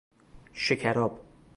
شکر 0.53 0.97
آب 0.99 1.19